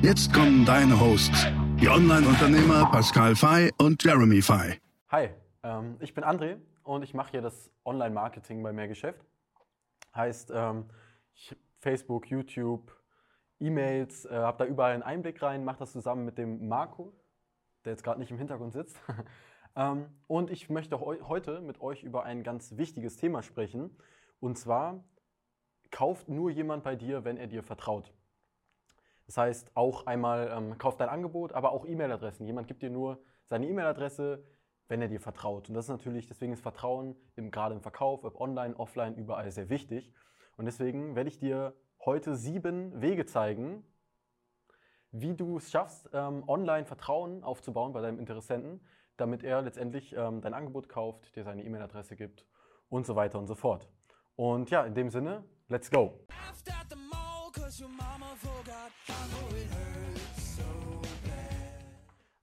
Jetzt 0.00 0.32
kommen 0.32 0.64
deine 0.64 0.98
Hosts, 1.00 1.48
die 1.80 1.88
Online-Unternehmer 1.88 2.88
Pascal 2.88 3.34
Fay 3.34 3.72
und 3.78 4.02
Jeremy 4.02 4.40
Fay. 4.40 4.78
Hi, 5.08 5.30
ähm, 5.64 5.96
ich 5.98 6.14
bin 6.14 6.22
André 6.22 6.58
und 6.84 7.02
ich 7.02 7.14
mache 7.14 7.32
hier 7.32 7.42
das 7.42 7.68
Online-Marketing 7.84 8.62
bei 8.62 8.72
Mehrgeschäft. 8.72 9.20
Heißt, 10.14 10.52
ähm, 10.54 10.84
ich, 11.34 11.56
Facebook, 11.80 12.30
YouTube, 12.30 12.96
E-Mails, 13.58 14.24
äh, 14.26 14.34
habe 14.34 14.58
da 14.58 14.70
überall 14.70 14.92
einen 14.92 15.02
Einblick 15.02 15.42
rein, 15.42 15.64
mache 15.64 15.80
das 15.80 15.90
zusammen 15.90 16.24
mit 16.24 16.38
dem 16.38 16.68
Marco, 16.68 17.12
der 17.84 17.92
jetzt 17.92 18.04
gerade 18.04 18.20
nicht 18.20 18.30
im 18.30 18.38
Hintergrund 18.38 18.74
sitzt. 18.74 18.96
ähm, 19.76 20.06
und 20.28 20.50
ich 20.50 20.70
möchte 20.70 21.00
heute 21.00 21.60
mit 21.60 21.80
euch 21.80 22.04
über 22.04 22.22
ein 22.22 22.44
ganz 22.44 22.76
wichtiges 22.76 23.16
Thema 23.16 23.42
sprechen. 23.42 23.90
Und 24.38 24.58
zwar, 24.58 25.02
kauft 25.90 26.28
nur 26.28 26.50
jemand 26.50 26.84
bei 26.84 26.94
dir, 26.94 27.24
wenn 27.24 27.36
er 27.36 27.48
dir 27.48 27.64
vertraut. 27.64 28.12
Das 29.28 29.36
heißt, 29.36 29.70
auch 29.74 30.06
einmal 30.06 30.50
ähm, 30.50 30.78
kauft 30.78 31.00
dein 31.00 31.10
Angebot, 31.10 31.52
aber 31.52 31.72
auch 31.72 31.86
E-Mail-Adressen. 31.86 32.46
Jemand 32.46 32.66
gibt 32.66 32.82
dir 32.82 32.88
nur 32.88 33.20
seine 33.44 33.68
E-Mail-Adresse, 33.68 34.42
wenn 34.88 35.02
er 35.02 35.08
dir 35.08 35.20
vertraut. 35.20 35.68
Und 35.68 35.74
das 35.74 35.84
ist 35.84 35.90
natürlich, 35.90 36.26
deswegen 36.26 36.54
ist 36.54 36.62
Vertrauen 36.62 37.14
im, 37.36 37.50
gerade 37.50 37.74
im 37.74 37.82
Verkauf, 37.82 38.24
ob 38.24 38.40
online, 38.40 38.74
offline, 38.74 39.16
überall 39.16 39.50
sehr 39.50 39.68
wichtig. 39.68 40.14
Und 40.56 40.64
deswegen 40.64 41.14
werde 41.14 41.28
ich 41.28 41.38
dir 41.38 41.74
heute 42.06 42.36
sieben 42.36 43.02
Wege 43.02 43.26
zeigen, 43.26 43.84
wie 45.10 45.34
du 45.34 45.58
es 45.58 45.70
schaffst, 45.70 46.08
ähm, 46.14 46.42
online 46.48 46.86
Vertrauen 46.86 47.44
aufzubauen 47.44 47.92
bei 47.92 48.00
deinem 48.00 48.18
Interessenten, 48.18 48.80
damit 49.18 49.44
er 49.44 49.60
letztendlich 49.60 50.14
ähm, 50.16 50.40
dein 50.40 50.54
Angebot 50.54 50.88
kauft, 50.88 51.36
dir 51.36 51.44
seine 51.44 51.64
E-Mail-Adresse 51.64 52.16
gibt 52.16 52.46
und 52.88 53.04
so 53.04 53.14
weiter 53.14 53.38
und 53.38 53.46
so 53.46 53.54
fort. 53.54 53.90
Und 54.36 54.70
ja, 54.70 54.84
in 54.84 54.94
dem 54.94 55.10
Sinne, 55.10 55.44
let's 55.68 55.90
go! 55.90 56.18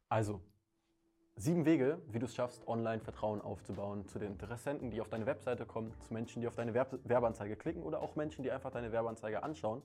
Also, 0.10 0.40
sieben 1.36 1.66
Wege, 1.66 2.02
wie 2.08 2.20
du 2.20 2.26
es 2.26 2.36
schaffst, 2.36 2.66
online 2.68 3.02
Vertrauen 3.02 3.42
aufzubauen 3.42 4.08
zu 4.08 4.18
den 4.18 4.32
Interessenten, 4.32 4.90
die 4.92 5.02
auf 5.02 5.10
deine 5.10 5.26
Webseite 5.26 5.66
kommen, 5.66 5.94
zu 6.00 6.14
Menschen, 6.14 6.42
die 6.42 6.48
auf 6.48 6.56
deine 6.56 6.74
Werb 6.74 6.98
Werbeanzeige 7.04 7.56
klicken 7.56 7.84
oder 7.84 8.02
auch 8.02 8.16
Menschen, 8.16 8.44
die 8.44 8.52
einfach 8.52 8.72
deine 8.72 8.92
Werbeanzeige 8.92 9.44
anschauen. 9.44 9.82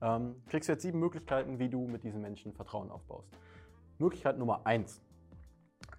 Ähm, 0.00 0.42
kriegst 0.46 0.68
du 0.68 0.72
jetzt 0.72 0.82
sieben 0.82 1.00
Möglichkeiten, 1.00 1.58
wie 1.58 1.68
du 1.68 1.86
mit 1.88 2.04
diesen 2.04 2.20
Menschen 2.20 2.52
Vertrauen 2.52 2.90
aufbaust. 2.90 3.28
Möglichkeit 3.98 4.38
Nummer 4.38 4.64
eins, 4.64 5.00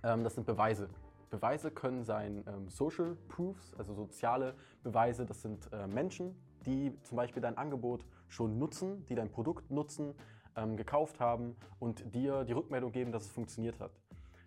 ähm, 0.04 0.24
das 0.24 0.36
sind 0.36 0.46
Beweise. 0.46 0.90
Beweise 1.30 1.72
können 1.72 2.04
sein 2.04 2.44
ähm, 2.48 2.70
Social 2.70 3.16
Proofs, 3.28 3.74
also 3.78 3.94
soziale 3.94 4.56
Beweise. 4.84 5.26
Das 5.26 5.42
sind 5.42 5.72
äh, 5.72 5.88
Menschen, 5.88 6.36
die 6.66 6.94
zum 7.04 7.18
Beispiel 7.18 7.42
dein 7.42 7.58
Angebot 7.58 8.06
schon 8.28 8.58
nutzen, 8.58 9.06
die 9.06 9.16
dein 9.16 9.30
Produkt 9.30 9.70
nutzen, 9.72 10.16
ähm, 10.56 10.78
gekauft 10.78 11.20
haben 11.20 11.56
und 11.80 12.14
dir 12.14 12.44
die 12.44 12.54
Rückmeldung 12.54 12.92
geben, 12.92 13.12
dass 13.12 13.26
es 13.26 13.32
funktioniert 13.32 13.80
hat. 13.80 13.92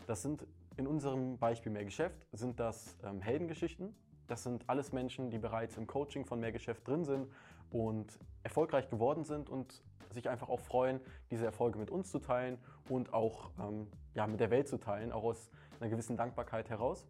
Das 0.06 0.22
sind 0.22 0.46
in 0.76 0.86
unserem 0.86 1.38
Beispiel 1.38 1.72
Mehrgeschäft, 1.72 2.26
sind 2.32 2.60
das 2.60 2.96
ähm, 3.04 3.20
Heldengeschichten. 3.20 3.94
Das 4.26 4.42
sind 4.42 4.68
alles 4.68 4.92
Menschen, 4.92 5.30
die 5.30 5.38
bereits 5.38 5.76
im 5.76 5.86
Coaching 5.86 6.24
von 6.24 6.38
Mehrgeschäft 6.40 6.86
drin 6.86 7.04
sind 7.04 7.28
und 7.70 8.18
erfolgreich 8.42 8.88
geworden 8.88 9.24
sind 9.24 9.50
und 9.50 9.82
sich 10.10 10.28
einfach 10.28 10.48
auch 10.48 10.60
freuen, 10.60 11.00
diese 11.30 11.44
Erfolge 11.44 11.78
mit 11.78 11.90
uns 11.90 12.10
zu 12.10 12.18
teilen 12.18 12.58
und 12.88 13.12
auch 13.12 13.50
ähm, 13.58 13.88
ja, 14.14 14.26
mit 14.26 14.40
der 14.40 14.50
Welt 14.50 14.68
zu 14.68 14.78
teilen, 14.78 15.12
auch 15.12 15.24
aus 15.24 15.50
einer 15.80 15.90
gewissen 15.90 16.16
Dankbarkeit 16.16 16.70
heraus. 16.70 17.06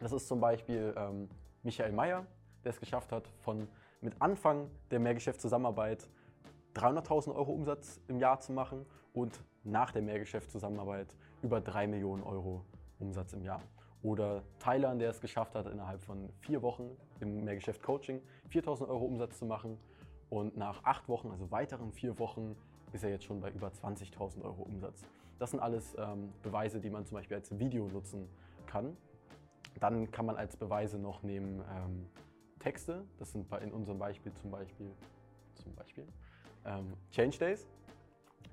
Das 0.00 0.12
ist 0.12 0.28
zum 0.28 0.40
Beispiel 0.40 0.94
ähm, 0.96 1.28
Michael 1.62 1.92
Mayer, 1.92 2.26
der 2.64 2.70
es 2.70 2.80
geschafft 2.80 3.12
hat, 3.12 3.28
von 3.40 3.68
mit 4.00 4.20
Anfang 4.20 4.70
der 4.90 5.00
Mehrgeschäftszusammenarbeit 5.00 6.08
300.000 6.74 7.34
Euro 7.34 7.52
Umsatz 7.52 8.00
im 8.08 8.18
Jahr 8.18 8.40
zu 8.40 8.52
machen 8.52 8.84
und 9.12 9.40
nach 9.62 9.92
der 9.92 10.02
Mehrgeschäftszusammenarbeit 10.02 11.16
über 11.42 11.60
3 11.60 11.86
Millionen 11.86 12.22
Euro 12.22 12.64
Umsatz 12.98 13.32
im 13.32 13.42
Jahr. 13.42 13.62
Oder 14.02 14.42
Thailand, 14.58 15.00
der 15.00 15.10
es 15.10 15.20
geschafft 15.20 15.54
hat, 15.54 15.66
innerhalb 15.66 16.02
von 16.02 16.28
vier 16.40 16.60
Wochen 16.60 16.96
im 17.20 17.44
Mehrgeschäft 17.44 17.82
Coaching 17.82 18.20
4.000 18.50 18.88
Euro 18.88 19.06
Umsatz 19.06 19.38
zu 19.38 19.46
machen. 19.46 19.78
Und 20.28 20.56
nach 20.56 20.84
acht 20.84 21.08
Wochen, 21.08 21.30
also 21.30 21.50
weiteren 21.50 21.92
vier 21.92 22.18
Wochen, 22.18 22.56
ist 22.94 23.02
er 23.02 23.10
jetzt 23.10 23.24
schon 23.24 23.40
bei 23.40 23.50
über 23.50 23.68
20.000 23.68 24.42
Euro 24.42 24.62
Umsatz. 24.62 25.02
Das 25.38 25.50
sind 25.50 25.60
alles 25.60 25.94
ähm, 25.98 26.32
Beweise, 26.42 26.80
die 26.80 26.90
man 26.90 27.04
zum 27.04 27.16
Beispiel 27.16 27.36
als 27.36 27.58
Video 27.58 27.88
nutzen 27.88 28.28
kann. 28.66 28.96
Dann 29.80 30.10
kann 30.12 30.26
man 30.26 30.36
als 30.36 30.56
Beweise 30.56 30.98
noch 30.98 31.22
nehmen 31.22 31.62
ähm, 31.70 32.06
Texte. 32.60 33.04
Das 33.18 33.32
sind 33.32 33.52
in 33.52 33.72
unserem 33.72 33.98
Beispiel 33.98 34.32
zum 34.34 34.50
Beispiel, 34.52 34.90
zum 35.54 35.74
Beispiel 35.74 36.06
ähm, 36.64 36.94
Change 37.10 37.38
Days. 37.38 37.66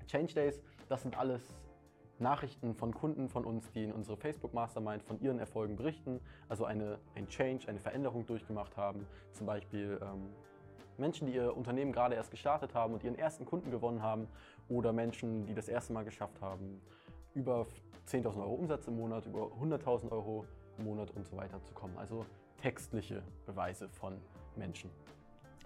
Change 0.08 0.34
Days, 0.34 0.60
das 0.88 1.02
sind 1.02 1.16
alles 1.16 1.42
Nachrichten 2.18 2.74
von 2.74 2.92
Kunden 2.92 3.28
von 3.28 3.44
uns, 3.44 3.70
die 3.72 3.84
in 3.84 3.92
unsere 3.92 4.16
Facebook 4.16 4.52
Mastermind 4.52 5.02
von 5.02 5.20
ihren 5.20 5.38
Erfolgen 5.38 5.76
berichten, 5.76 6.20
also 6.48 6.64
eine, 6.64 6.98
ein 7.14 7.28
Change, 7.28 7.68
eine 7.68 7.78
Veränderung 7.78 8.26
durchgemacht 8.26 8.76
haben. 8.76 9.06
Zum 9.32 9.46
Beispiel 9.46 9.98
ähm, 10.02 10.30
Menschen, 10.98 11.26
die 11.26 11.34
ihr 11.34 11.56
Unternehmen 11.56 11.92
gerade 11.92 12.14
erst 12.14 12.30
gestartet 12.30 12.74
haben 12.74 12.94
und 12.94 13.04
ihren 13.04 13.16
ersten 13.16 13.44
Kunden 13.44 13.70
gewonnen 13.70 14.02
haben 14.02 14.28
oder 14.68 14.92
Menschen, 14.92 15.46
die 15.46 15.54
das 15.54 15.68
erste 15.68 15.92
Mal 15.92 16.04
geschafft 16.04 16.40
haben, 16.40 16.80
über 17.34 17.66
10.000 18.06 18.38
Euro 18.38 18.54
Umsatz 18.54 18.86
im 18.88 18.96
Monat, 18.96 19.26
über 19.26 19.46
100.000 19.60 20.10
Euro 20.10 20.44
im 20.78 20.84
Monat 20.84 21.10
und 21.12 21.26
so 21.26 21.36
weiter 21.36 21.62
zu 21.62 21.72
kommen. 21.74 21.96
Also 21.96 22.26
textliche 22.60 23.22
Beweise 23.46 23.88
von 23.88 24.20
Menschen. 24.56 24.90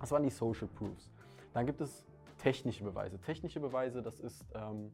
Das 0.01 0.11
waren 0.11 0.23
die 0.23 0.31
Social 0.31 0.69
Proofs. 0.69 1.11
Dann 1.53 1.67
gibt 1.67 1.81
es 1.81 2.05
technische 2.39 2.85
Beweise. 2.85 3.19
Technische 3.21 3.61
Beweise, 3.61 4.03
das 4.03 4.21
ist, 4.21 4.45
ähm, 4.55 4.93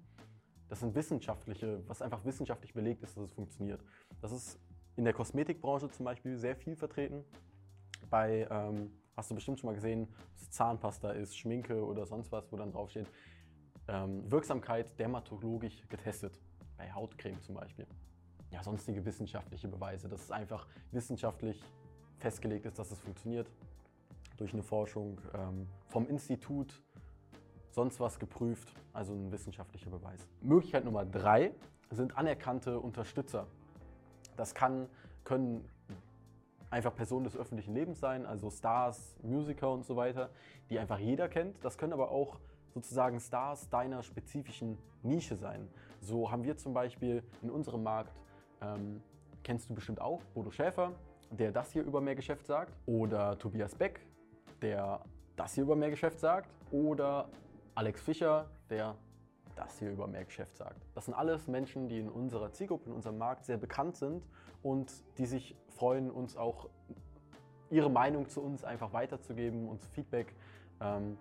das 0.69 0.81
sind 0.81 0.94
wissenschaftliche, 0.94 1.82
was 1.88 2.03
einfach 2.03 2.25
wissenschaftlich 2.25 2.72
belegt 2.72 3.03
ist, 3.03 3.16
dass 3.16 3.25
es 3.25 3.32
funktioniert. 3.32 3.82
Das 4.20 4.32
ist 4.32 4.59
in 4.97 5.04
der 5.04 5.12
Kosmetikbranche 5.12 5.91
zum 5.91 6.04
Beispiel 6.04 6.37
sehr 6.37 6.56
viel 6.56 6.76
vertreten. 6.76 7.25
Bei, 8.10 8.47
ähm, 8.50 8.93
hast 9.16 9.30
du 9.30 9.34
bestimmt 9.34 9.60
schon 9.60 9.68
mal 9.68 9.74
gesehen, 9.74 10.08
es 10.34 10.50
Zahnpasta 10.50 11.12
ist, 11.12 11.36
Schminke 11.36 11.84
oder 11.84 12.06
sonst 12.06 12.32
was, 12.32 12.50
wo 12.50 12.56
dann 12.56 12.72
draufsteht, 12.72 13.06
ähm, 13.88 14.30
Wirksamkeit 14.30 14.98
dermatologisch 14.98 15.86
getestet. 15.88 16.38
Bei 16.76 16.92
Hautcreme 16.92 17.40
zum 17.40 17.54
Beispiel. 17.54 17.86
Ja, 18.50 18.62
sonstige 18.62 19.04
wissenschaftliche 19.04 19.68
Beweise, 19.68 20.08
dass 20.08 20.22
es 20.22 20.30
einfach 20.30 20.66
wissenschaftlich 20.90 21.62
festgelegt 22.18 22.66
ist, 22.66 22.78
dass 22.78 22.90
es 22.90 22.98
funktioniert. 23.00 23.50
Durch 24.36 24.52
eine 24.52 24.62
Forschung 24.62 25.20
ähm, 25.34 25.68
vom 25.88 26.08
Institut 26.08 26.82
sonst 27.70 28.00
was 28.00 28.18
geprüft, 28.18 28.72
also 28.92 29.14
ein 29.14 29.30
wissenschaftlicher 29.32 29.90
Beweis. 29.90 30.28
Möglichkeit 30.40 30.84
Nummer 30.84 31.04
drei 31.04 31.54
sind 31.90 32.16
anerkannte 32.16 32.78
Unterstützer. 32.78 33.46
Das 34.36 34.54
kann, 34.54 34.88
können 35.24 35.68
einfach 36.72 36.94
Personen 36.94 37.24
des 37.24 37.36
öffentlichen 37.36 37.74
Lebens 37.74 38.00
sein, 38.00 38.24
also 38.24 38.50
Stars, 38.50 39.14
Musiker 39.22 39.70
und 39.70 39.84
so 39.84 39.94
weiter, 39.94 40.30
die 40.70 40.78
einfach 40.78 40.98
jeder 40.98 41.28
kennt. 41.28 41.62
Das 41.62 41.76
können 41.76 41.92
aber 41.92 42.10
auch 42.10 42.38
sozusagen 42.72 43.20
Stars 43.20 43.68
deiner 43.68 44.02
spezifischen 44.02 44.78
Nische 45.02 45.36
sein. 45.36 45.68
So 46.00 46.30
haben 46.30 46.44
wir 46.44 46.56
zum 46.56 46.72
Beispiel 46.72 47.22
in 47.42 47.50
unserem 47.50 47.82
Markt, 47.82 48.19
ähm, 48.62 49.02
kennst 49.44 49.69
du 49.69 49.74
bestimmt 49.74 50.00
auch, 50.00 50.22
Bodo 50.34 50.50
Schäfer, 50.50 50.92
der 51.30 51.52
das 51.52 51.72
hier 51.72 51.82
über 51.82 52.00
mehr 52.00 52.14
Geschäft 52.14 52.46
sagt, 52.46 52.72
oder 52.86 53.38
Tobias 53.38 53.75
Beck, 53.75 54.00
der 54.62 55.04
das 55.36 55.54
hier 55.54 55.64
über 55.64 55.76
mehr 55.76 55.90
Geschäft 55.90 56.20
sagt, 56.20 56.48
oder 56.70 57.28
Alex 57.75 58.00
Fischer, 58.00 58.48
der 58.70 58.96
das 59.56 59.78
hier 59.78 59.90
über 59.90 60.06
mehr 60.06 60.25
Geschäft 60.25 60.56
sagt. 60.56 60.81
Das 60.94 61.06
sind 61.06 61.14
alles 61.14 61.46
Menschen, 61.46 61.88
die 61.88 61.99
in 61.99 62.08
unserer 62.08 62.52
Zielgruppe, 62.52 62.90
in 62.90 62.96
unserem 62.96 63.19
Markt 63.19 63.44
sehr 63.44 63.56
bekannt 63.56 63.96
sind 63.96 64.25
und 64.62 64.93
die 65.19 65.26
sich 65.26 65.56
freuen, 65.69 66.10
uns 66.10 66.37
auch 66.37 66.69
ihre 67.70 67.90
Meinung 67.90 68.28
zu 68.28 68.43
uns 68.43 68.64
einfach 68.64 68.93
weiterzugeben, 68.93 69.69
uns 69.69 69.87
Feedback 69.87 70.34
ähm, 70.81 71.16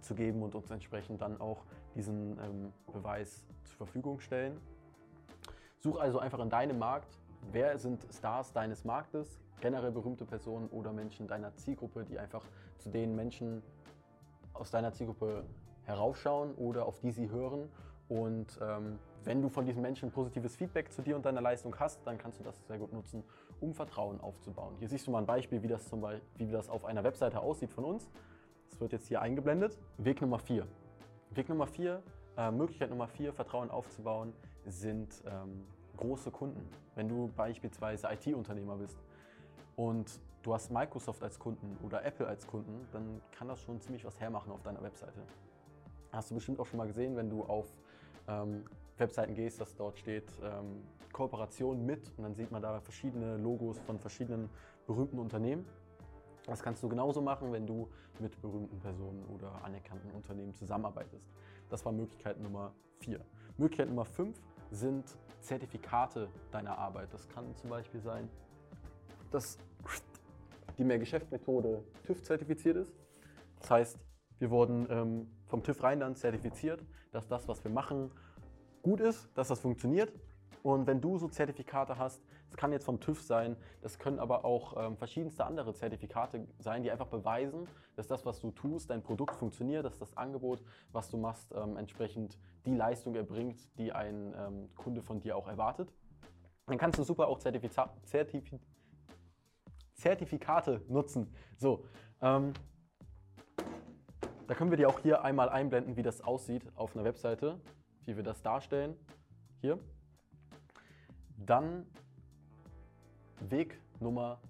zu 0.00 0.14
geben 0.14 0.42
und 0.42 0.54
uns 0.54 0.70
entsprechend 0.70 1.20
dann 1.20 1.40
auch 1.40 1.64
diesen 1.94 2.38
ähm, 2.38 2.72
Beweis 2.92 3.44
zur 3.64 3.76
Verfügung 3.76 4.20
stellen. 4.20 4.58
Such 5.80 5.98
also 5.98 6.18
einfach 6.18 6.40
in 6.40 6.50
deinem 6.50 6.78
Markt, 6.78 7.18
wer 7.52 7.78
sind 7.78 8.06
Stars 8.12 8.52
deines 8.52 8.84
Marktes, 8.84 9.40
generell 9.60 9.90
berühmte 9.90 10.24
Personen 10.24 10.68
oder 10.68 10.92
Menschen 10.92 11.26
deiner 11.28 11.54
Zielgruppe, 11.54 12.04
die 12.04 12.18
einfach 12.18 12.44
zu 12.78 12.90
den 12.90 13.14
Menschen 13.14 13.62
aus 14.54 14.70
deiner 14.70 14.92
Zielgruppe 14.92 15.44
heraufschauen 15.88 16.54
oder 16.54 16.86
auf 16.86 17.00
die 17.00 17.10
sie 17.10 17.30
hören 17.30 17.68
Und 18.08 18.58
ähm, 18.62 18.98
wenn 19.24 19.42
du 19.42 19.48
von 19.48 19.66
diesen 19.66 19.82
Menschen 19.82 20.10
positives 20.10 20.54
Feedback 20.56 20.92
zu 20.92 21.02
dir 21.02 21.16
und 21.16 21.26
deiner 21.26 21.40
Leistung 21.40 21.74
hast, 21.78 22.06
dann 22.06 22.16
kannst 22.16 22.38
du 22.38 22.44
das 22.44 22.66
sehr 22.66 22.78
gut 22.78 22.92
nutzen, 22.92 23.24
um 23.60 23.74
Vertrauen 23.74 24.20
aufzubauen. 24.20 24.74
Hier 24.78 24.88
siehst 24.88 25.06
du 25.06 25.10
mal 25.10 25.18
ein 25.18 25.26
Beispiel, 25.26 25.62
wie 25.62 25.68
das, 25.68 25.88
zum 25.88 26.00
Beispiel, 26.00 26.48
wie 26.48 26.52
das 26.52 26.68
auf 26.68 26.84
einer 26.84 27.04
Webseite 27.04 27.40
aussieht 27.40 27.72
von 27.72 27.84
uns. 27.84 28.08
Das 28.70 28.80
wird 28.80 28.92
jetzt 28.92 29.08
hier 29.08 29.20
eingeblendet. 29.20 29.78
Weg 29.98 30.20
Nummer 30.20 30.38
4. 30.38 30.66
Weg 31.32 31.48
Nummer 31.48 31.66
4, 31.66 32.02
äh, 32.36 32.50
Möglichkeit 32.50 32.90
Nummer 32.90 33.08
4, 33.08 33.32
Vertrauen 33.32 33.70
aufzubauen, 33.70 34.32
sind 34.66 35.22
ähm, 35.26 35.66
große 35.96 36.30
Kunden. 36.30 36.66
Wenn 36.94 37.08
du 37.08 37.30
beispielsweise 37.36 38.08
IT-Unternehmer 38.10 38.76
bist 38.76 38.98
und 39.76 40.20
du 40.42 40.54
hast 40.54 40.70
Microsoft 40.70 41.22
als 41.22 41.38
Kunden 41.38 41.76
oder 41.84 42.04
Apple 42.04 42.26
als 42.26 42.46
Kunden, 42.46 42.86
dann 42.92 43.20
kann 43.32 43.48
das 43.48 43.60
schon 43.60 43.80
ziemlich 43.80 44.04
was 44.04 44.18
hermachen 44.20 44.52
auf 44.52 44.62
deiner 44.62 44.82
Webseite. 44.82 45.20
Hast 46.12 46.30
du 46.30 46.34
bestimmt 46.34 46.58
auch 46.60 46.66
schon 46.66 46.78
mal 46.78 46.86
gesehen, 46.86 47.16
wenn 47.16 47.28
du 47.30 47.44
auf 47.44 47.66
ähm, 48.26 48.64
Webseiten 48.96 49.34
gehst, 49.34 49.60
dass 49.60 49.74
dort 49.76 49.98
steht 49.98 50.30
ähm, 50.42 50.82
Kooperation 51.12 51.84
mit 51.84 52.10
und 52.16 52.24
dann 52.24 52.34
sieht 52.34 52.50
man 52.50 52.62
da 52.62 52.80
verschiedene 52.80 53.36
Logos 53.36 53.78
von 53.80 53.98
verschiedenen 53.98 54.48
berühmten 54.86 55.18
Unternehmen. 55.18 55.66
Das 56.46 56.62
kannst 56.62 56.82
du 56.82 56.88
genauso 56.88 57.20
machen, 57.20 57.52
wenn 57.52 57.66
du 57.66 57.88
mit 58.20 58.40
berühmten 58.40 58.78
Personen 58.80 59.24
oder 59.26 59.62
anerkannten 59.64 60.10
Unternehmen 60.12 60.54
zusammenarbeitest. 60.54 61.28
Das 61.68 61.84
war 61.84 61.92
Möglichkeit 61.92 62.40
Nummer 62.40 62.72
4. 63.00 63.20
Möglichkeit 63.58 63.88
Nummer 63.88 64.04
5 64.04 64.40
sind 64.70 65.04
Zertifikate 65.40 66.28
deiner 66.50 66.76
Arbeit. 66.78 67.12
Das 67.12 67.28
kann 67.28 67.54
zum 67.56 67.70
Beispiel 67.70 68.00
sein, 68.00 68.28
dass 69.30 69.58
die 70.78 70.84
Mehrgeschäft-Methode 70.84 71.84
TÜV 72.04 72.22
zertifiziert 72.22 72.76
ist. 72.76 72.92
Das 73.60 73.70
heißt, 73.70 73.98
wir 74.38 74.50
wurden 74.50 74.86
ähm, 74.90 75.30
vom 75.48 75.62
TÜV 75.62 75.82
Rheinland 75.82 76.18
zertifiziert, 76.18 76.84
dass 77.10 77.26
das, 77.26 77.48
was 77.48 77.64
wir 77.64 77.70
machen, 77.70 78.10
gut 78.82 79.00
ist, 79.00 79.28
dass 79.34 79.48
das 79.48 79.60
funktioniert. 79.60 80.12
Und 80.62 80.86
wenn 80.86 81.00
du 81.00 81.18
so 81.18 81.28
Zertifikate 81.28 81.98
hast, 81.98 82.22
das 82.48 82.56
kann 82.56 82.72
jetzt 82.72 82.84
vom 82.84 83.00
TÜV 83.00 83.22
sein, 83.22 83.56
das 83.82 83.98
können 83.98 84.18
aber 84.18 84.44
auch 84.44 84.76
ähm, 84.76 84.96
verschiedenste 84.96 85.44
andere 85.44 85.74
Zertifikate 85.74 86.46
sein, 86.58 86.82
die 86.82 86.90
einfach 86.90 87.06
beweisen, 87.06 87.68
dass 87.96 88.06
das, 88.06 88.24
was 88.24 88.40
du 88.40 88.50
tust, 88.50 88.90
dein 88.90 89.02
Produkt 89.02 89.36
funktioniert, 89.36 89.84
dass 89.84 89.98
das 89.98 90.16
Angebot, 90.16 90.62
was 90.92 91.10
du 91.10 91.16
machst, 91.16 91.52
ähm, 91.54 91.76
entsprechend 91.76 92.38
die 92.64 92.74
Leistung 92.74 93.14
erbringt, 93.14 93.58
die 93.78 93.92
ein 93.92 94.34
ähm, 94.36 94.74
Kunde 94.74 95.02
von 95.02 95.20
dir 95.20 95.36
auch 95.36 95.48
erwartet. 95.48 95.92
Dann 96.66 96.78
kannst 96.78 96.98
du 96.98 97.04
super 97.04 97.28
auch 97.28 97.38
Zertifiza 97.38 97.94
Zertif 98.04 98.54
Zertifikate 99.94 100.82
nutzen. 100.88 101.34
So, 101.56 101.84
ähm, 102.20 102.52
da 104.48 104.54
können 104.54 104.70
wir 104.70 104.78
dir 104.78 104.88
auch 104.88 104.98
hier 105.00 105.22
einmal 105.22 105.50
einblenden, 105.50 105.96
wie 105.96 106.02
das 106.02 106.22
aussieht 106.22 106.66
auf 106.74 106.96
einer 106.96 107.04
Webseite, 107.04 107.60
wie 108.06 108.16
wir 108.16 108.22
das 108.22 108.40
darstellen. 108.42 108.96
Hier. 109.60 109.78
Dann 111.36 111.86
Weg 113.40 113.78
Nummer 114.00 114.40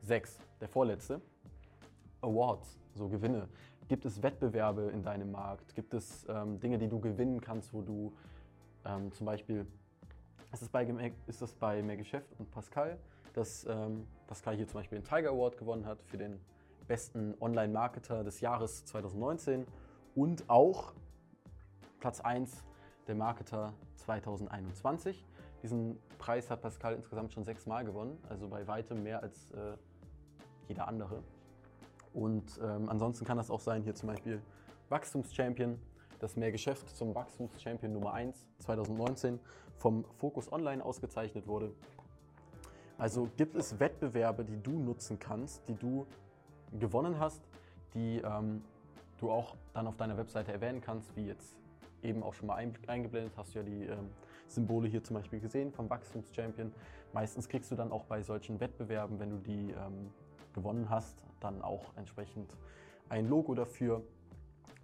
6, 0.00 0.38
der 0.62 0.68
vorletzte. 0.68 1.20
Awards, 2.22 2.78
so 2.94 3.06
Gewinne. 3.10 3.50
Gibt 3.86 4.06
es 4.06 4.22
Wettbewerbe 4.22 4.84
in 4.94 5.02
deinem 5.02 5.30
Markt? 5.30 5.74
Gibt 5.74 5.92
es 5.92 6.26
ähm, 6.30 6.58
Dinge, 6.58 6.78
die 6.78 6.88
du 6.88 6.98
gewinnen 7.00 7.42
kannst, 7.42 7.74
wo 7.74 7.82
du 7.82 8.14
ähm, 8.86 9.12
zum 9.12 9.26
Beispiel, 9.26 9.66
ist 10.54 10.62
es 10.62 10.70
bei, 10.70 11.12
ist 11.26 11.42
das 11.42 11.52
bei 11.52 11.82
Mehr 11.82 11.98
Geschäft 11.98 12.32
und 12.38 12.50
Pascal, 12.50 12.98
dass 13.34 13.66
ähm, 13.66 14.06
Pascal 14.26 14.56
hier 14.56 14.66
zum 14.66 14.80
Beispiel 14.80 15.00
den 15.00 15.04
Tiger 15.04 15.32
Award 15.32 15.58
gewonnen 15.58 15.84
hat 15.84 16.02
für 16.04 16.16
den 16.16 16.40
besten 16.86 17.34
Online-Marketer 17.40 18.24
des 18.24 18.40
Jahres 18.40 18.84
2019 18.84 19.66
und 20.14 20.48
auch 20.48 20.92
Platz 22.00 22.20
1 22.20 22.64
der 23.06 23.14
Marketer 23.14 23.72
2021. 23.96 25.24
Diesen 25.62 25.98
Preis 26.18 26.50
hat 26.50 26.60
Pascal 26.60 26.94
insgesamt 26.94 27.32
schon 27.32 27.44
sechsmal 27.44 27.84
gewonnen, 27.84 28.18
also 28.28 28.48
bei 28.48 28.66
weitem 28.66 29.02
mehr 29.02 29.22
als 29.22 29.50
äh, 29.52 29.76
jeder 30.68 30.88
andere. 30.88 31.22
Und 32.12 32.60
ähm, 32.62 32.88
ansonsten 32.88 33.24
kann 33.24 33.38
das 33.38 33.50
auch 33.50 33.60
sein, 33.60 33.82
hier 33.82 33.94
zum 33.94 34.08
Beispiel 34.08 34.40
Wachstumschampion, 34.88 35.78
das 36.20 36.36
Mehrgeschäft 36.36 36.88
zum 36.90 37.14
Wachstumschampion 37.14 37.92
Nummer 37.92 38.12
1 38.12 38.46
2019 38.60 39.40
vom 39.76 40.04
Focus 40.18 40.52
Online 40.52 40.84
ausgezeichnet 40.84 41.46
wurde. 41.46 41.72
Also 42.96 43.28
gibt 43.36 43.56
es 43.56 43.80
Wettbewerbe, 43.80 44.44
die 44.44 44.62
du 44.62 44.70
nutzen 44.72 45.18
kannst, 45.18 45.66
die 45.68 45.74
du 45.74 46.06
gewonnen 46.78 47.18
hast, 47.18 47.42
die 47.94 48.18
ähm, 48.18 48.62
du 49.18 49.30
auch 49.30 49.56
dann 49.72 49.86
auf 49.86 49.96
deiner 49.96 50.16
Webseite 50.16 50.52
erwähnen 50.52 50.80
kannst, 50.80 51.16
wie 51.16 51.26
jetzt 51.26 51.56
eben 52.02 52.22
auch 52.22 52.34
schon 52.34 52.48
mal 52.48 52.56
eingeblendet, 52.56 53.32
hast 53.36 53.54
du 53.54 53.60
ja 53.60 53.64
die 53.64 53.84
ähm, 53.84 54.10
Symbole 54.46 54.88
hier 54.88 55.02
zum 55.02 55.14
Beispiel 55.16 55.40
gesehen 55.40 55.72
vom 55.72 55.88
Wachstumschampion. 55.88 56.72
Meistens 57.12 57.48
kriegst 57.48 57.70
du 57.70 57.76
dann 57.76 57.92
auch 57.92 58.04
bei 58.04 58.22
solchen 58.22 58.60
Wettbewerben, 58.60 59.18
wenn 59.18 59.30
du 59.30 59.38
die 59.38 59.70
ähm, 59.70 60.10
gewonnen 60.52 60.90
hast, 60.90 61.24
dann 61.40 61.62
auch 61.62 61.96
entsprechend 61.96 62.56
ein 63.08 63.28
Logo 63.28 63.54
dafür 63.54 64.02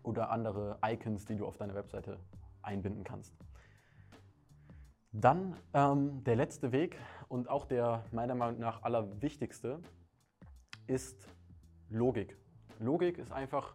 oder 0.02 0.30
andere 0.30 0.78
Icons, 0.84 1.26
die 1.26 1.36
du 1.36 1.46
auf 1.46 1.56
deiner 1.56 1.74
Webseite 1.74 2.18
einbinden 2.62 3.04
kannst. 3.04 3.34
Dann 5.12 5.56
ähm, 5.74 6.22
der 6.24 6.36
letzte 6.36 6.72
Weg 6.72 6.96
und 7.28 7.48
auch 7.48 7.66
der 7.66 8.04
meiner 8.12 8.34
Meinung 8.34 8.60
nach 8.60 8.82
allerwichtigste 8.82 9.80
ist 10.86 11.26
Logik. 11.90 12.36
Logik 12.78 13.18
ist 13.18 13.32
einfach, 13.32 13.74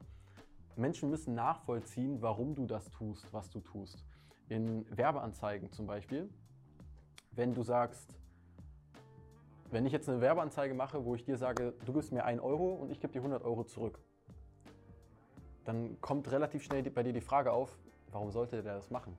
Menschen 0.77 1.09
müssen 1.09 1.35
nachvollziehen, 1.35 2.21
warum 2.21 2.55
du 2.55 2.65
das 2.65 2.89
tust, 2.89 3.31
was 3.33 3.49
du 3.49 3.59
tust. 3.59 4.05
In 4.47 4.85
Werbeanzeigen 4.95 5.69
zum 5.73 5.85
Beispiel, 5.85 6.29
wenn 7.31 7.53
du 7.53 7.61
sagst, 7.61 8.17
wenn 9.69 9.85
ich 9.85 9.91
jetzt 9.91 10.07
eine 10.07 10.21
Werbeanzeige 10.21 10.73
mache, 10.73 11.03
wo 11.03 11.15
ich 11.15 11.25
dir 11.25 11.37
sage, 11.37 11.73
du 11.83 11.91
gibst 11.91 12.13
mir 12.13 12.23
1 12.23 12.41
Euro 12.41 12.75
und 12.75 12.89
ich 12.89 13.01
gebe 13.01 13.11
dir 13.11 13.19
100 13.19 13.43
Euro 13.43 13.65
zurück, 13.65 13.99
dann 15.65 15.99
kommt 15.99 16.31
relativ 16.31 16.63
schnell 16.63 16.83
bei 16.83 17.03
dir 17.03 17.11
die 17.11 17.19
Frage 17.19 17.51
auf, 17.51 17.77
warum 18.11 18.31
sollte 18.31 18.63
der 18.63 18.75
das 18.75 18.91
machen? 18.91 19.17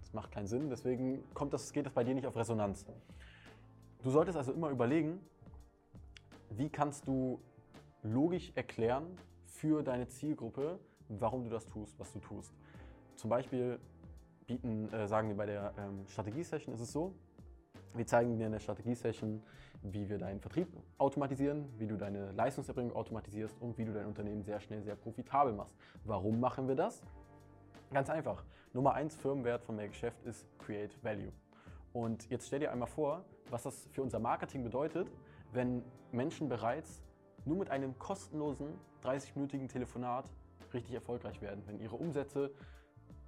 Das 0.00 0.12
macht 0.12 0.30
keinen 0.30 0.46
Sinn, 0.46 0.70
deswegen 0.70 1.24
kommt 1.34 1.52
das, 1.52 1.72
geht 1.72 1.86
das 1.86 1.92
bei 1.92 2.04
dir 2.04 2.14
nicht 2.14 2.26
auf 2.26 2.36
Resonanz. 2.36 2.86
Du 4.00 4.10
solltest 4.10 4.38
also 4.38 4.52
immer 4.52 4.70
überlegen, 4.70 5.20
wie 6.50 6.68
kannst 6.68 7.08
du 7.08 7.40
logisch 8.02 8.52
erklären 8.54 9.06
für 9.44 9.82
deine 9.82 10.08
Zielgruppe, 10.08 10.78
warum 11.08 11.44
du 11.44 11.50
das 11.50 11.66
tust, 11.66 11.98
was 11.98 12.12
du 12.12 12.20
tust. 12.20 12.52
Zum 13.16 13.30
Beispiel 13.30 13.78
bieten, 14.46 14.92
äh, 14.92 15.06
sagen 15.08 15.28
wir 15.28 15.36
bei 15.36 15.46
der 15.46 15.74
ähm, 15.78 16.06
Strategie-Session 16.06 16.74
ist 16.74 16.80
es 16.80 16.92
so, 16.92 17.14
wir 17.94 18.06
zeigen 18.06 18.38
dir 18.38 18.46
in 18.46 18.52
der 18.52 18.60
Strategie-Session, 18.60 19.42
wie 19.82 20.08
wir 20.08 20.18
deinen 20.18 20.40
Vertrieb 20.40 20.68
automatisieren, 20.98 21.68
wie 21.78 21.86
du 21.86 21.96
deine 21.96 22.32
Leistungserbringung 22.32 22.94
automatisierst 22.94 23.60
und 23.60 23.78
wie 23.78 23.84
du 23.84 23.92
dein 23.92 24.06
Unternehmen 24.06 24.42
sehr 24.42 24.60
schnell, 24.60 24.82
sehr 24.82 24.96
profitabel 24.96 25.52
machst. 25.52 25.74
Warum 26.04 26.40
machen 26.40 26.68
wir 26.68 26.74
das? 26.74 27.02
Ganz 27.92 28.10
einfach. 28.10 28.44
Nummer 28.72 28.94
eins 28.94 29.16
Firmenwert 29.16 29.62
von 29.62 29.76
mehr 29.76 29.88
Geschäft 29.88 30.22
ist 30.24 30.46
Create 30.58 31.02
Value. 31.02 31.32
Und 31.92 32.28
jetzt 32.30 32.46
stell 32.46 32.60
dir 32.60 32.70
einmal 32.70 32.88
vor, 32.88 33.24
was 33.50 33.62
das 33.62 33.88
für 33.92 34.02
unser 34.02 34.18
Marketing 34.18 34.62
bedeutet, 34.62 35.10
wenn 35.52 35.82
Menschen 36.12 36.48
bereits 36.48 37.02
nur 37.48 37.56
mit 37.56 37.70
einem 37.70 37.98
kostenlosen 37.98 38.68
30-minütigen 39.02 39.68
Telefonat 39.68 40.30
richtig 40.72 40.94
erfolgreich 40.94 41.40
werden, 41.40 41.62
wenn 41.66 41.80
ihre 41.80 41.96
Umsätze 41.96 42.50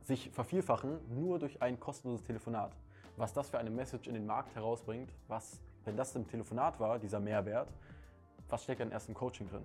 sich 0.03 0.31
vervielfachen, 0.31 0.99
nur 1.09 1.39
durch 1.39 1.61
ein 1.63 1.81
kostenloses 1.81 2.25
Telefonat. 2.25 2.77
Was 3.17 3.33
das 3.33 3.51
für 3.51 3.59
eine 3.59 3.71
Message 3.71 4.09
in 4.09 4.15
den 4.15 4.27
Markt 4.27 4.55
herausbringt, 4.55 5.13
was, 5.27 5.61
wenn 5.85 5.97
das 5.97 6.15
im 6.15 6.27
Telefonat 6.27 6.79
war, 6.79 6.99
dieser 6.99 7.21
Mehrwert, 7.21 7.73
was 8.49 8.65
steckt 8.65 8.81
dann 8.81 8.93
erst 8.93 9.09
im 9.09 9.15
Coaching 9.15 9.49
drin? 9.49 9.65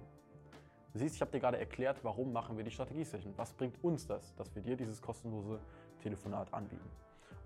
Du 0.94 1.00
siehst, 1.00 1.16
ich 1.16 1.22
habe 1.22 1.32
dir 1.32 1.40
gerade 1.40 1.58
erklärt, 1.58 2.00
warum 2.04 2.32
machen 2.32 2.56
wir 2.56 2.64
die 2.64 2.72
Strategie-Session. 2.72 3.34
Was 3.36 3.52
bringt 3.52 3.84
uns 3.84 4.08
das, 4.08 4.34
dass 4.36 4.54
wir 4.56 4.62
dir 4.62 4.78
dieses 4.78 5.02
kostenlose 5.02 5.60
Telefonat 6.02 6.54
anbieten? 6.54 6.90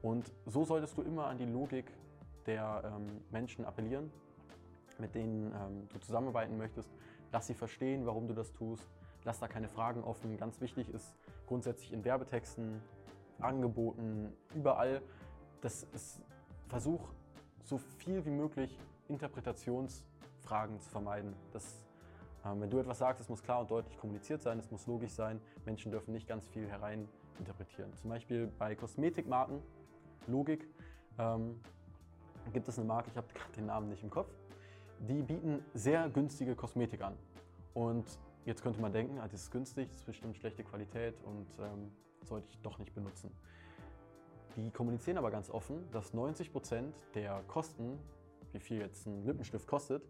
Und 0.04 0.32
so 0.46 0.64
solltest 0.64 0.98
du 0.98 1.02
immer 1.02 1.26
an 1.26 1.38
die 1.38 1.46
Logik 1.46 1.92
der 2.46 2.84
ähm, 2.86 3.22
Menschen 3.32 3.66
appellieren 3.66 4.12
mit 5.00 5.16
denen 5.16 5.54
ähm, 5.54 5.88
du 5.90 6.00
zusammenarbeiten 6.00 6.58
möchtest. 6.58 6.90
Lass 7.32 7.48
sie 7.48 7.54
verstehen, 7.54 8.06
warum 8.06 8.28
du 8.28 8.34
das 8.34 8.52
tust. 8.54 8.88
Lass 9.24 9.40
da 9.40 9.48
keine 9.48 9.68
Fragen 9.68 10.04
offen. 10.04 10.38
Ganz 10.38 10.62
wichtig 10.62 10.90
ist 10.90 11.14
grundsätzlich 11.48 11.94
in 11.94 12.04
Werbetexten, 12.04 12.82
Angeboten, 13.40 14.34
überall, 14.54 15.02
das 15.62 15.84
ist, 15.94 16.22
versuch 16.68 17.02
so 17.64 17.78
viel 17.78 18.26
wie 18.26 18.32
möglich 18.32 18.78
Interpretationsfragen 19.08 20.80
zu 20.80 20.90
vermeiden. 20.90 21.34
Das, 21.54 21.86
ähm, 22.46 22.62
wenn 22.62 22.70
du 22.70 22.80
etwas 22.80 23.00
sagst, 23.00 23.22
es 23.22 23.30
muss 23.30 23.44
klar 23.44 23.62
und 23.62 23.72
deutlich 23.72 23.98
kommuniziert 23.98 24.42
sein, 24.42 24.60
es 24.60 24.72
muss 24.72 24.88
logisch 24.88 25.12
sein. 25.12 25.42
Menschen 25.66 25.92
dürfen 25.92 26.14
nicht 26.14 26.28
ganz 26.28 26.48
viel 26.48 26.68
hereininterpretieren. 26.68 27.94
Zum 27.96 28.10
Beispiel 28.10 28.48
bei 28.48 28.76
Kosmetikmarken, 28.76 29.62
Logik, 30.28 30.68
ähm, 31.18 31.60
gibt 32.54 32.68
es 32.68 32.78
eine 32.78 32.88
Marke, 32.88 33.10
ich 33.12 33.18
habe 33.18 33.28
gerade 33.34 33.52
den 33.56 33.66
Namen 33.68 33.90
nicht 33.90 34.04
im 34.04 34.10
Kopf, 34.10 34.30
die 35.08 35.22
bieten 35.22 35.64
sehr 35.74 36.10
günstige 36.10 36.56
Kosmetik 36.56 37.02
an. 37.02 37.16
Und 37.74 38.06
jetzt 38.46 38.62
könnte 38.62 38.82
man 38.82 38.92
denken, 38.92 39.20
ah, 39.20 39.28
das 39.28 39.44
ist 39.44 39.52
günstig, 39.52 39.90
das 39.90 40.00
ist 40.00 40.06
bestimmt 40.06 40.38
schlechte 40.38 40.64
Qualität 40.64 41.16
und 41.24 41.48
ähm, 41.60 41.92
sollte 42.24 42.48
ich 42.50 42.60
doch 42.60 42.78
nicht 42.80 42.94
benutzen. 42.94 43.32
Die 44.56 44.72
kommunizieren 44.72 45.18
aber 45.18 45.32
ganz 45.32 45.50
offen, 45.50 45.90
dass 45.92 46.14
90% 46.14 46.92
der 47.14 47.42
Kosten, 47.48 47.98
wie 48.52 48.60
viel 48.60 48.80
jetzt 48.80 49.06
ein 49.06 49.26
Lippenstift 49.26 49.68
kostet, 49.68 50.04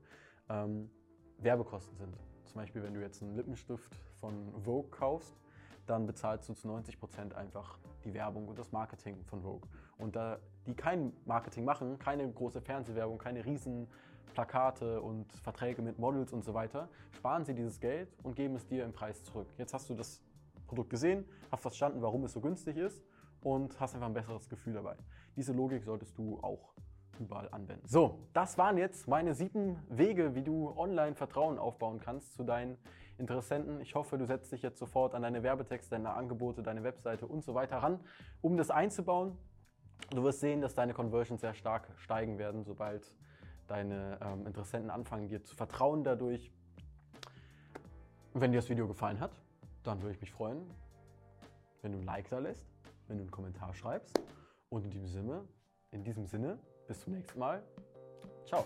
ähm, 0.49 0.89
Werbekosten 1.37 1.95
sind. 1.97 2.17
Zum 2.45 2.55
Beispiel, 2.55 2.81
wenn 2.81 2.93
du 2.93 3.01
jetzt 3.01 3.21
einen 3.21 3.35
Lippenstift 3.35 3.93
von 4.19 4.53
Vogue 4.63 4.89
kaufst, 4.89 5.35
dann 5.85 6.05
bezahlst 6.05 6.47
du 6.49 6.53
zu 6.53 6.67
90% 6.67 7.33
einfach 7.33 7.77
die 8.03 8.13
Werbung 8.13 8.47
und 8.47 8.57
das 8.57 8.71
Marketing 8.71 9.23
von 9.25 9.41
Vogue. 9.41 9.67
Und 9.97 10.15
da 10.15 10.39
die 10.65 10.73
kein 10.73 11.13
Marketing 11.25 11.65
machen, 11.65 11.97
keine 11.99 12.31
große 12.31 12.61
Fernsehwerbung, 12.61 13.17
keine 13.17 13.43
riesen 13.45 13.87
Plakate 14.33 15.01
und 15.01 15.31
Verträge 15.33 15.81
mit 15.81 15.99
Models 15.99 16.33
und 16.33 16.43
so 16.43 16.53
weiter, 16.53 16.89
sparen 17.11 17.45
sie 17.45 17.53
dieses 17.53 17.79
Geld 17.79 18.09
und 18.23 18.35
geben 18.35 18.55
es 18.55 18.65
dir 18.67 18.85
im 18.85 18.93
Preis 18.93 19.23
zurück. 19.23 19.47
Jetzt 19.57 19.73
hast 19.73 19.89
du 19.89 19.95
das 19.95 20.21
Produkt 20.67 20.89
gesehen, 20.89 21.25
hast 21.51 21.61
verstanden, 21.61 22.01
warum 22.01 22.23
es 22.23 22.33
so 22.33 22.41
günstig 22.41 22.77
ist 22.77 23.03
und 23.41 23.79
hast 23.79 23.95
einfach 23.95 24.07
ein 24.07 24.13
besseres 24.13 24.49
Gefühl 24.49 24.73
dabei. 24.73 24.95
Diese 25.35 25.53
Logik 25.53 25.83
solltest 25.83 26.17
du 26.17 26.39
auch 26.41 26.73
überall 27.19 27.49
anwenden. 27.51 27.87
So, 27.87 28.19
das 28.33 28.57
waren 28.57 28.77
jetzt 28.77 29.07
meine 29.07 29.33
sieben 29.33 29.77
Wege, 29.89 30.35
wie 30.35 30.43
du 30.43 30.71
online 30.77 31.15
Vertrauen 31.15 31.59
aufbauen 31.59 31.99
kannst 31.99 32.33
zu 32.33 32.43
deinen 32.43 32.77
Interessenten. 33.17 33.81
Ich 33.81 33.95
hoffe, 33.95 34.17
du 34.17 34.25
setzt 34.25 34.51
dich 34.51 34.61
jetzt 34.61 34.79
sofort 34.79 35.13
an 35.13 35.21
deine 35.21 35.43
Werbetexte, 35.43 35.91
deine 35.91 36.13
Angebote, 36.13 36.63
deine 36.63 36.83
Webseite 36.83 37.27
und 37.27 37.43
so 37.43 37.53
weiter 37.53 37.77
ran, 37.77 37.99
um 38.41 38.57
das 38.57 38.69
einzubauen. 38.69 39.37
Du 40.11 40.23
wirst 40.23 40.39
sehen, 40.39 40.61
dass 40.61 40.73
deine 40.73 40.93
Conversions 40.93 41.41
sehr 41.41 41.53
stark 41.53 41.89
steigen 41.97 42.37
werden, 42.37 42.63
sobald 42.63 43.13
deine 43.69 44.19
ähm, 44.21 44.47
Interessenten 44.47 44.89
anfangen, 44.89 45.27
dir 45.27 45.43
zu 45.43 45.55
vertrauen 45.55 46.03
dadurch. 46.03 46.51
Wenn 48.33 48.51
dir 48.51 48.57
das 48.57 48.69
Video 48.69 48.87
gefallen 48.87 49.19
hat, 49.19 49.31
dann 49.83 50.01
würde 50.01 50.15
ich 50.15 50.21
mich 50.21 50.31
freuen, 50.31 50.61
wenn 51.81 51.91
du 51.91 51.99
ein 51.99 52.03
Like 52.03 52.29
da 52.29 52.39
lässt, 52.39 52.67
wenn 53.07 53.17
du 53.17 53.23
einen 53.23 53.31
Kommentar 53.31 53.73
schreibst. 53.73 54.19
Und 54.69 54.83
in 54.85 54.91
diesem 54.91 55.07
Sinne, 55.07 55.47
in 55.91 56.03
diesem 56.03 56.25
Sinne 56.25 56.59
bis 56.87 57.01
zum 57.01 57.13
nächsten 57.13 57.39
Mal. 57.39 57.63
Ciao. 58.45 58.65